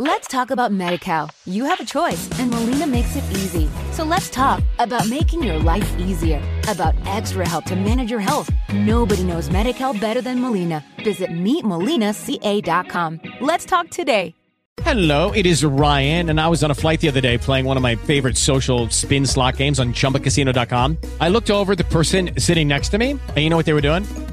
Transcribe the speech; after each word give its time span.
Let's 0.00 0.28
talk 0.28 0.52
about 0.52 0.70
MediCal. 0.70 1.28
You 1.44 1.64
have 1.64 1.80
a 1.80 1.84
choice, 1.84 2.30
and 2.38 2.52
Molina 2.52 2.86
makes 2.86 3.16
it 3.16 3.24
easy. 3.32 3.68
So 3.90 4.04
let's 4.04 4.30
talk 4.30 4.62
about 4.78 5.08
making 5.08 5.42
your 5.42 5.58
life 5.58 5.98
easier, 5.98 6.40
about 6.68 6.94
extra 7.04 7.48
help 7.48 7.64
to 7.64 7.74
manage 7.74 8.08
your 8.08 8.20
health. 8.20 8.48
Nobody 8.72 9.24
knows 9.24 9.48
MediCal 9.48 10.00
better 10.00 10.20
than 10.20 10.40
Molina. 10.40 10.84
Visit 11.02 11.30
meetmolinaca.com. 11.30 13.20
Let's 13.40 13.64
talk 13.64 13.90
today. 13.90 14.36
Hello, 14.82 15.32
it 15.32 15.44
is 15.44 15.64
Ryan, 15.64 16.30
and 16.30 16.40
I 16.40 16.46
was 16.46 16.62
on 16.62 16.70
a 16.70 16.74
flight 16.74 17.00
the 17.00 17.08
other 17.08 17.20
day 17.20 17.36
playing 17.36 17.64
one 17.64 17.76
of 17.76 17.82
my 17.82 17.96
favorite 17.96 18.36
social 18.36 18.88
spin 18.90 19.26
slot 19.26 19.56
games 19.56 19.80
on 19.80 19.92
chumbacasino.com. 19.92 20.96
I 21.20 21.28
looked 21.28 21.50
over 21.50 21.74
the 21.74 21.82
person 21.82 22.30
sitting 22.38 22.68
next 22.68 22.90
to 22.90 22.98
me, 22.98 23.10
and 23.10 23.38
you 23.38 23.50
know 23.50 23.56
what 23.56 23.66
they 23.66 23.72
were 23.72 23.80
doing? 23.80 24.04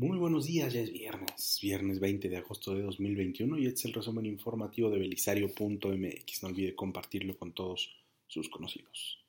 Muy 0.00 0.16
buenos 0.16 0.46
días, 0.46 0.72
ya 0.72 0.80
es 0.80 0.90
viernes, 0.90 1.58
viernes 1.60 2.00
20 2.00 2.30
de 2.30 2.38
agosto 2.38 2.74
de 2.74 2.80
2021 2.80 3.58
y 3.58 3.66
este 3.66 3.80
es 3.80 3.84
el 3.84 3.92
resumen 3.92 4.24
informativo 4.24 4.88
de 4.88 4.98
belisario.mx. 4.98 6.42
No 6.42 6.48
olvide 6.48 6.74
compartirlo 6.74 7.36
con 7.36 7.52
todos 7.52 7.94
sus 8.26 8.48
conocidos. 8.48 9.22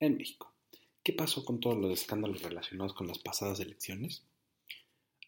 En 0.00 0.16
México, 0.16 0.52
¿qué 1.04 1.12
pasó 1.12 1.44
con 1.44 1.60
todos 1.60 1.78
los 1.78 1.92
escándalos 1.92 2.42
relacionados 2.42 2.92
con 2.92 3.06
las 3.06 3.20
pasadas 3.20 3.60
elecciones? 3.60 4.24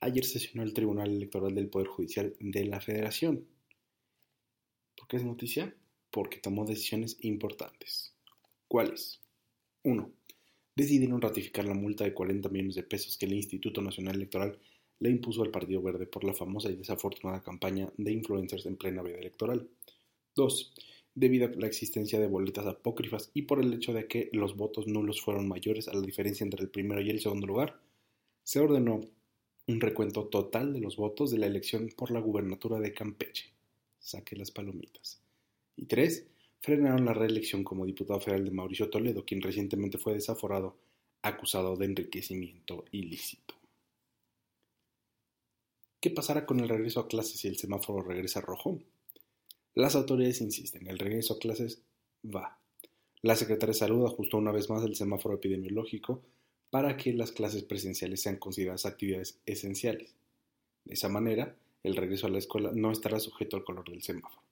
Ayer 0.00 0.24
sesionó 0.24 0.64
el 0.64 0.74
Tribunal 0.74 1.12
Electoral 1.12 1.54
del 1.54 1.68
Poder 1.68 1.86
Judicial 1.86 2.34
de 2.40 2.64
la 2.64 2.80
Federación. 2.80 3.46
¿Por 4.96 5.06
qué 5.06 5.18
es 5.18 5.24
noticia? 5.24 5.76
Porque 6.10 6.38
tomó 6.38 6.64
decisiones 6.64 7.18
importantes. 7.20 8.16
¿Cuáles? 8.66 9.20
1. 9.84 10.10
Decidieron 10.74 11.20
ratificar 11.20 11.66
la 11.66 11.74
multa 11.74 12.04
de 12.04 12.14
40 12.14 12.48
millones 12.48 12.74
de 12.74 12.82
pesos 12.82 13.16
que 13.16 13.26
el 13.26 13.34
Instituto 13.34 13.82
Nacional 13.82 14.16
Electoral 14.16 14.58
le 14.98 15.10
impuso 15.10 15.42
al 15.42 15.50
Partido 15.50 15.82
Verde 15.82 16.06
por 16.06 16.24
la 16.24 16.32
famosa 16.32 16.70
y 16.70 16.76
desafortunada 16.76 17.42
campaña 17.42 17.92
de 17.96 18.12
influencers 18.12 18.66
en 18.66 18.76
plena 18.76 19.02
veda 19.02 19.18
electoral. 19.18 19.68
2 20.34 20.74
debido 21.14 21.46
a 21.46 21.50
la 21.50 21.66
existencia 21.66 22.18
de 22.18 22.26
boletas 22.26 22.66
apócrifas 22.66 23.30
y 23.34 23.42
por 23.42 23.60
el 23.60 23.72
hecho 23.74 23.92
de 23.92 24.06
que 24.06 24.30
los 24.32 24.56
votos 24.56 24.86
nulos 24.86 25.20
fueron 25.20 25.48
mayores 25.48 25.88
a 25.88 25.94
la 25.94 26.00
diferencia 26.00 26.44
entre 26.44 26.62
el 26.62 26.70
primero 26.70 27.00
y 27.00 27.10
el 27.10 27.20
segundo 27.20 27.46
lugar, 27.46 27.80
se 28.42 28.60
ordenó 28.60 29.00
un 29.66 29.80
recuento 29.80 30.26
total 30.26 30.72
de 30.72 30.80
los 30.80 30.96
votos 30.96 31.30
de 31.30 31.38
la 31.38 31.46
elección 31.46 31.90
por 31.96 32.10
la 32.10 32.20
gubernatura 32.20 32.80
de 32.80 32.92
Campeche. 32.92 33.52
Saque 33.98 34.36
las 34.36 34.50
palomitas. 34.50 35.20
Y 35.76 35.84
tres, 35.86 36.26
frenaron 36.62 37.04
la 37.04 37.12
reelección 37.12 37.64
como 37.64 37.84
diputado 37.84 38.20
federal 38.20 38.44
de 38.44 38.52
Mauricio 38.52 38.88
Toledo, 38.88 39.24
quien 39.24 39.42
recientemente 39.42 39.98
fue 39.98 40.14
desaforado 40.14 40.76
acusado 41.20 41.76
de 41.76 41.86
enriquecimiento 41.86 42.84
ilícito. 42.92 43.54
¿Qué 46.00 46.10
pasará 46.10 46.46
con 46.46 46.60
el 46.60 46.68
regreso 46.68 47.00
a 47.00 47.08
clases 47.08 47.40
si 47.40 47.48
el 47.48 47.58
semáforo 47.58 48.02
regresa 48.02 48.40
rojo? 48.40 48.78
Las 49.74 49.96
autoridades 49.96 50.40
insisten, 50.40 50.86
el 50.88 50.98
regreso 50.98 51.34
a 51.34 51.38
clases 51.38 51.82
va. 52.24 52.58
La 53.22 53.36
Secretaría 53.36 53.72
de 53.72 53.78
Salud 53.78 54.06
ajustó 54.06 54.38
una 54.38 54.52
vez 54.52 54.70
más 54.70 54.84
el 54.84 54.96
semáforo 54.96 55.36
epidemiológico 55.36 56.22
para 56.70 56.96
que 56.96 57.12
las 57.12 57.32
clases 57.32 57.64
presenciales 57.64 58.22
sean 58.22 58.36
consideradas 58.36 58.86
actividades 58.86 59.38
esenciales. 59.46 60.14
De 60.84 60.94
esa 60.94 61.08
manera, 61.08 61.56
el 61.82 61.96
regreso 61.96 62.26
a 62.26 62.30
la 62.30 62.38
escuela 62.38 62.70
no 62.72 62.92
estará 62.92 63.18
sujeto 63.20 63.56
al 63.56 63.64
color 63.64 63.88
del 63.88 64.02
semáforo. 64.02 64.51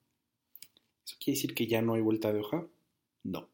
¿Eso 1.11 1.17
quiere 1.19 1.37
decir 1.37 1.55
que 1.55 1.67
ya 1.67 1.83
no 1.83 1.95
hay 1.95 2.03
vuelta 2.03 2.33
de 2.33 2.39
hoja? 2.39 2.65
No. 3.25 3.49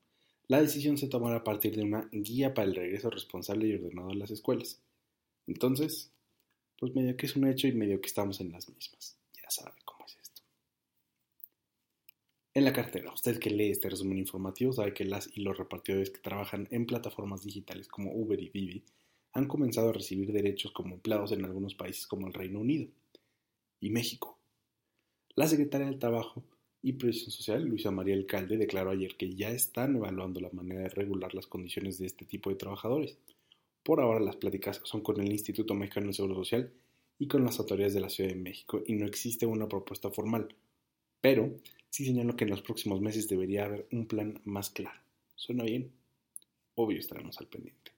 La 0.47 0.60
decisión 0.60 0.98
se 0.98 1.08
tomará 1.08 1.36
a 1.36 1.44
partir 1.44 1.75
de 1.75 1.84
una 1.84 2.06
guía 2.12 2.53
para 2.53 2.69
el 2.69 2.75
regreso 2.75 3.08
responsable 3.08 3.66
y 3.66 3.75
ordenado 3.75 4.10
a 4.10 4.14
las 4.14 4.30
escuelas. 4.30 4.78
Entonces, 5.47 6.12
pues 6.78 6.94
medio 6.94 7.16
que 7.16 7.25
es 7.25 7.34
un 7.34 7.47
hecho 7.47 7.66
y 7.66 7.72
medio 7.72 7.98
que 8.03 8.08
estamos 8.08 8.42
en 8.42 8.53
las 8.53 8.69
mismas. 8.69 9.16
Ya 9.42 9.48
sabe 9.48 9.75
cómo 9.86 10.04
es 10.04 10.19
esto. 10.20 10.42
En 12.53 12.64
la 12.64 12.75
cartera, 12.75 13.10
usted 13.14 13.38
que 13.38 13.48
lee 13.48 13.70
este 13.70 13.88
resumen 13.88 14.19
informativo 14.19 14.75
sabe 14.75 14.92
que 14.92 15.06
las 15.06 15.30
y 15.34 15.41
los 15.41 15.56
repartidores 15.56 16.10
que 16.10 16.20
trabajan 16.20 16.69
en 16.70 16.84
plataformas 16.84 17.42
digitales 17.42 17.88
como 17.88 18.12
Uber 18.12 18.38
y 18.38 18.50
Vivi 18.50 18.84
han 19.32 19.48
comenzado 19.48 19.88
a 19.88 19.94
recibir 19.94 20.30
derechos 20.30 20.72
como 20.72 20.94
empleados 20.97 21.32
en 21.32 21.47
algunos 21.47 21.75
países 21.75 22.06
como 22.06 22.26
el 22.26 22.34
Reino 22.34 22.60
Unido 22.60 22.86
y 23.80 23.88
México. 23.88 24.36
La 25.34 25.48
secretaria 25.48 25.86
del 25.86 25.98
Trabajo 25.98 26.44
y 26.86 26.92
Previsión 26.92 27.32
Social, 27.32 27.64
Luisa 27.64 27.91
María 27.91 28.14
Alcalde, 28.14 28.56
declaró 28.56 28.91
ayer 28.92 29.16
que 29.16 29.34
ya 29.34 29.50
están 29.50 29.97
evaluando 29.97 30.38
la 30.38 30.50
manera 30.50 30.82
de 30.82 30.88
regular 30.88 31.34
las 31.34 31.48
condiciones 31.48 31.98
de 31.98 32.06
este 32.06 32.24
tipo 32.24 32.48
de 32.48 32.54
trabajadores. 32.54 33.19
Por 33.82 34.00
ahora 34.00 34.20
las 34.20 34.36
pláticas 34.36 34.80
son 34.84 35.00
con 35.00 35.20
el 35.20 35.32
Instituto 35.32 35.74
Mexicano 35.74 36.06
de 36.06 36.12
Seguro 36.12 36.36
Social 36.36 36.72
y 37.19 37.26
con 37.26 37.44
las 37.44 37.58
autoridades 37.58 37.94
de 37.94 38.02
la 38.02 38.08
Ciudad 38.08 38.30
de 38.30 38.36
México 38.36 38.84
y 38.86 38.94
no 38.94 39.04
existe 39.04 39.47
una 39.47 39.69
propuesta 39.69 40.12
formal, 40.12 40.54
pero 41.20 41.56
sí 41.91 42.04
señalo 42.04 42.36
que 42.36 42.44
en 42.44 42.50
los 42.50 42.62
próximos 42.62 43.00
meses 43.00 43.26
debería 43.26 43.64
haber 43.64 43.88
un 43.91 44.06
plan 44.06 44.41
más 44.44 44.70
claro. 44.70 45.00
¿Suena 45.34 45.64
bien? 45.64 45.91
Obvio 46.76 47.00
estaremos 47.00 47.36
al 47.38 47.48
pendiente. 47.48 47.91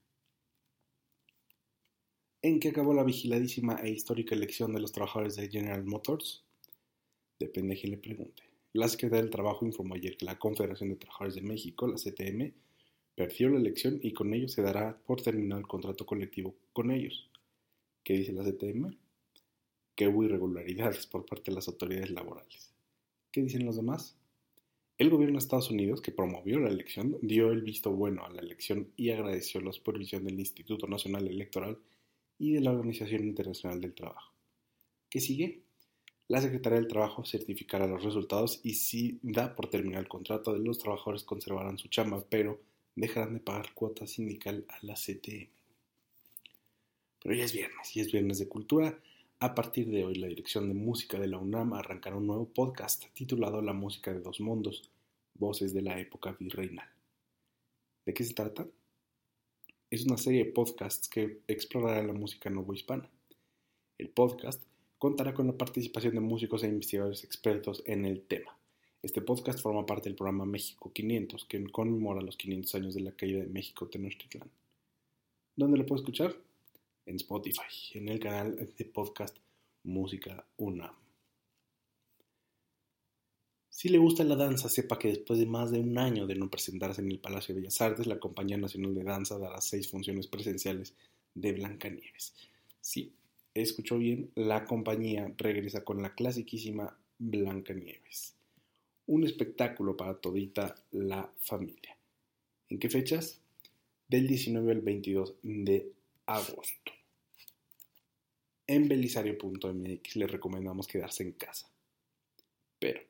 ¿En 2.41 2.59
qué 2.59 2.71
acabó 2.71 2.95
la 2.95 3.05
vigiladísima 3.05 3.83
e 3.83 3.91
histórica 3.91 4.35
elección 4.35 4.73
de 4.73 4.81
los 4.81 4.93
trabajadores 4.93 5.37
de 5.37 5.51
General 5.51 5.85
Motors? 5.85 6.43
Depende 7.39 7.75
de 7.75 7.81
quién 7.83 7.91
le 7.93 7.99
pregunte. 7.99 8.48
La 8.75 8.89
Secretaría 8.89 9.23
del 9.23 9.31
Trabajo 9.31 9.65
informó 9.65 9.95
ayer 9.95 10.17
que 10.17 10.27
la 10.27 10.39
Confederación 10.39 10.91
de 10.91 10.97
Trabajadores 10.97 11.35
de 11.37 11.43
México, 11.43 11.87
la 11.87 11.97
CTM, 11.97 12.53
perdió 13.15 13.49
la 13.49 13.59
elección 13.59 13.99
y 14.03 14.13
con 14.13 14.33
ello 14.35 14.47
se 14.47 14.63
dará 14.63 14.97
por 15.07 15.23
terminado 15.23 15.61
el 15.61 15.67
contrato 15.67 16.05
colectivo 16.05 16.55
con 16.73 16.91
ellos. 16.91 17.31
¿Qué 18.05 18.15
dice 18.15 18.33
la 18.33 18.45
CTM? 18.45 18.97
Que 19.95 20.07
hubo 20.07 20.23
irregularidades 20.23 21.07
por 21.07 21.27
parte 21.27 21.51
de 21.51 21.57
las 21.57 21.67
autoridades 21.67 22.11
laborales. 22.11 22.73
¿Qué 23.33 23.43
dicen 23.43 23.67
los 23.67 23.77
demás? 23.77 24.17
El 24.99 25.11
gobierno 25.11 25.39
de 25.39 25.45
Estados 25.45 25.71
Unidos, 25.71 26.01
que 26.03 26.13
promovió 26.13 26.59
la 26.59 26.69
elección, 26.69 27.19
dio 27.23 27.51
el 27.53 27.63
visto 27.63 27.91
bueno 27.93 28.25
a 28.25 28.31
la 28.31 28.41
elección 28.41 28.93
y 28.97 29.11
agradeció 29.11 29.61
la 29.61 29.73
supervisión 29.73 30.25
del 30.25 30.39
Instituto 30.39 30.87
Nacional 30.87 31.27
Electoral 31.27 31.79
y 32.39 32.53
de 32.53 32.61
la 32.61 32.73
Organización 32.73 33.25
Internacional 33.25 33.81
del 33.81 33.95
Trabajo. 33.95 34.35
¿Qué 35.09 35.21
sigue? 35.21 35.63
La 36.29 36.43
Secretaría 36.43 36.79
del 36.79 36.89
Trabajo 36.89 37.25
certificará 37.25 37.87
los 37.87 38.05
resultados 38.05 38.61
y 38.63 38.75
si 38.75 39.19
da 39.23 39.57
por 39.57 39.71
terminar 39.71 40.03
el 40.03 40.09
contrato 40.09 40.55
los 40.55 40.79
trabajadores 40.79 41.25
conservarán 41.25 41.79
su 41.79 41.89
chamba, 41.89 42.23
pero 42.29 42.61
dejarán 42.95 43.33
de 43.33 43.41
pagar 43.41 43.73
cuota 43.73 44.07
sindical 44.07 44.67
a 44.69 44.79
la 44.83 44.93
CTM. 44.93 45.49
Pero 47.23 47.35
ya 47.35 47.45
es 47.45 47.55
viernes, 47.55 47.97
y 47.97 48.01
es 48.01 48.13
viernes 48.13 48.39
de 48.39 48.49
cultura. 48.49 48.99
A 49.41 49.55
partir 49.55 49.89
de 49.89 50.05
hoy, 50.05 50.17
la 50.17 50.27
Dirección 50.27 50.69
de 50.69 50.75
Música 50.75 51.19
de 51.19 51.29
la 51.29 51.39
UNAM 51.39 51.73
arrancará 51.73 52.17
un 52.17 52.27
nuevo 52.27 52.47
podcast 52.47 53.07
titulado 53.15 53.63
La 53.63 53.73
Música 53.73 54.13
de 54.13 54.21
dos 54.21 54.41
Mundos, 54.41 54.91
Voces 55.35 55.73
de 55.73 55.81
la 55.81 55.99
Época 55.99 56.37
Virreinal. 56.39 56.89
¿De 58.05 58.13
qué 58.13 58.25
se 58.25 58.35
trata? 58.35 58.67
Es 59.91 60.05
una 60.05 60.19
serie 60.19 60.45
de 60.45 60.53
podcasts 60.53 61.09
que 61.09 61.41
explorará 61.49 62.03
la 62.03 62.13
música 62.13 62.51
novohispana. 62.51 63.09
El 63.97 64.11
podcast 64.11 64.63
contará 64.99 65.35
con 65.35 65.47
la 65.47 65.57
participación 65.57 66.15
de 66.15 66.21
músicos 66.21 66.63
e 66.63 66.69
investigadores 66.69 67.25
expertos 67.25 67.83
en 67.87 68.05
el 68.05 68.23
tema. 68.23 68.57
Este 69.03 69.23
podcast 69.23 69.61
forma 69.61 69.87
parte 69.87 70.09
del 70.09 70.17
programa 70.17 70.45
México 70.45 70.93
500, 70.93 71.45
que 71.45 71.65
conmemora 71.71 72.21
los 72.21 72.37
500 72.37 72.75
años 72.75 72.95
de 72.95 73.01
la 73.03 73.13
caída 73.13 73.41
de 73.41 73.47
México 73.47 73.89
Tenochtitlán. 73.89 74.51
¿Dónde 75.57 75.79
lo 75.79 75.87
puedo 75.87 76.01
escuchar? 76.01 76.37
en 77.09 77.17
Spotify, 77.17 77.63
en 77.95 78.09
el 78.09 78.21
canal 78.21 78.55
de 78.77 78.85
podcast 78.85 79.37
Música 79.85 80.45
UNAM. 80.59 80.95
Si 83.71 83.89
le 83.89 83.97
gusta 83.97 84.25
la 84.25 84.37
danza, 84.37 84.69
sepa 84.69 84.99
que 84.99 85.09
después 85.09 85.39
de 85.39 85.47
más 85.47 85.71
de 85.71 85.81
un 85.81 85.97
año 85.97 86.27
de 86.27 86.35
no 86.35 86.51
presentarse 86.51 87.01
en 87.01 87.11
el 87.11 87.19
Palacio 87.19 87.55
de 87.55 87.63
Bellas 87.63 87.81
Artes, 87.81 88.07
la 88.07 88.19
Compañía 88.19 88.59
Nacional 88.59 88.95
de 88.95 89.05
Danza 89.05 89.39
dará 89.39 89.61
seis 89.61 89.89
funciones 89.89 90.27
presenciales 90.27 90.95
de 91.35 91.53
Blancanieves. 91.53 92.35
Sí, 92.81 93.15
escuchó 93.55 93.99
bien, 93.99 94.31
la 94.35 94.65
compañía 94.65 95.33
regresa 95.37 95.85
con 95.85 96.03
la 96.03 96.15
clasiquísima 96.15 96.99
Blancanieves. 97.19 98.35
Un 99.07 99.25
espectáculo 99.25 99.97
para 99.97 100.15
todita 100.15 100.77
la 100.93 101.31
familia. 101.39 101.97
¿En 102.69 102.79
qué 102.79 102.89
fechas? 102.89 103.41
Del 104.09 104.27
19 104.27 104.73
al 104.73 104.81
22 104.81 105.35
de 105.43 105.93
agosto. 106.27 106.93
En 108.67 108.87
belisario.mx 108.87 110.17
le 110.17 110.27
recomendamos 110.27 110.87
quedarse 110.87 111.23
en 111.23 111.33
casa. 111.33 111.71
Pero, 112.79 113.01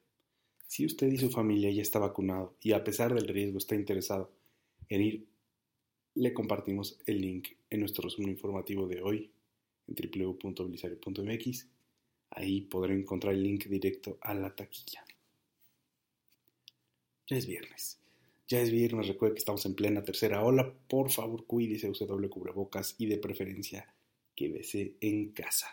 si 0.67 0.87
usted 0.87 1.09
y 1.09 1.19
su 1.19 1.31
familia 1.31 1.71
ya 1.71 1.83
está 1.83 1.99
vacunado 1.99 2.55
y 2.61 2.73
a 2.73 2.85
pesar 2.85 3.13
del 3.15 3.27
riesgo 3.27 3.59
está 3.59 3.75
interesado 3.75 4.31
en 4.89 5.03
ir 5.03 5.27
le 6.15 6.35
compartimos 6.35 6.99
el 7.07 7.21
link 7.21 7.51
en 7.71 7.81
nuestro 7.81 8.03
resumen 8.03 8.31
informativo 8.31 8.89
de 8.89 9.03
hoy 9.03 9.31
en 9.89 9.95
www.belisario.mx. 9.95 11.67
Ahí 12.31 12.61
podrá 12.63 12.95
encontrar 12.95 13.35
el 13.35 13.43
link 13.43 13.65
directo 13.67 14.19
a 14.21 14.35
la 14.35 14.55
taquilla. 14.55 15.05
Ya 17.27 17.37
es 17.37 17.47
viernes. 17.47 17.99
Ya 18.47 18.61
es 18.61 18.71
viernes, 18.71 19.09
recuerde 19.09 19.35
que 19.35 19.41
estamos 19.41 19.67
en 19.67 19.75
plena 19.75 20.03
tercera 20.03 20.43
ola. 20.43 20.73
Por 20.89 21.11
favor, 21.11 21.47
cuídese, 21.47 21.91
use 21.91 22.07
doble 22.07 22.31
cubrebocas 22.31 22.95
y 22.99 23.07
de 23.07 23.19
preferencia 23.19 23.95
quédese 24.39 24.95
en 25.01 25.33
casa. 25.33 25.67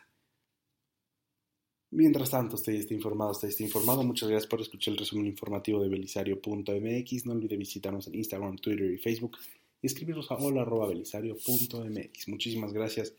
Mientras 1.92 2.32
tanto, 2.32 2.56
usted 2.56 2.74
esté 2.74 2.96
informado, 2.96 3.30
usted 3.32 3.50
esté 3.50 3.64
informado. 3.64 4.04
Muchas 4.04 4.28
gracias 4.28 4.50
por 4.50 4.60
escuchar 4.60 4.94
el 4.94 4.98
resumen 4.98 5.28
informativo 5.28 5.82
de 5.82 5.88
belisario.mx. 5.88 7.26
No 7.26 7.34
olvide 7.34 7.58
visitarnos 7.58 8.08
en 8.08 8.16
Instagram, 8.16 8.58
Twitter 8.58 8.92
y 8.92 8.98
Facebook 8.98 9.38
y 9.82 9.88
escribirnos 9.88 10.32
a 10.32 10.36
hola.belisario.mx. 10.36 12.28
Muchísimas 12.28 12.74
gracias. 12.74 13.14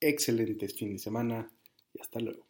Excelentes 0.00 0.74
fin 0.76 0.92
de 0.92 0.98
semana 0.98 1.50
y 1.92 2.00
hasta 2.00 2.20
luego. 2.20 2.46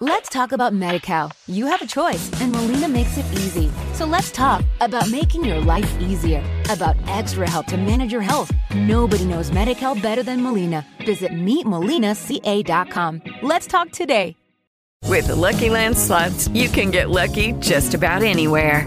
Let's 0.00 0.28
talk 0.28 0.50
about 0.52 0.72
MediCal. 0.72 1.30
You 1.46 1.66
have 1.66 1.80
a 1.80 1.86
choice, 1.86 2.28
and 2.40 2.50
Molina 2.50 2.88
makes 2.88 3.16
it 3.16 3.24
easy. 3.34 3.70
So 3.94 4.04
let's 4.04 4.32
talk 4.32 4.64
about 4.80 5.08
making 5.10 5.44
your 5.44 5.60
life 5.60 5.96
easier, 6.00 6.42
about 6.68 6.96
extra 7.06 7.48
help 7.48 7.66
to 7.66 7.76
manage 7.76 8.10
your 8.12 8.20
health. 8.20 8.50
Nobody 8.74 9.24
knows 9.26 9.50
MediCal 9.52 10.02
better 10.02 10.24
than 10.24 10.42
Molina. 10.42 10.84
Visit 11.06 11.32
meetmolinaca.com. 11.32 13.22
Let's 13.42 13.66
talk 13.68 13.92
today. 13.92 14.34
With 15.08 15.26
the 15.26 15.36
Lucky 15.36 15.68
Land 15.68 15.96
slots, 15.96 16.48
you 16.48 16.68
can 16.68 16.90
get 16.90 17.10
lucky 17.10 17.52
just 17.60 17.94
about 17.94 18.22
anywhere. 18.22 18.86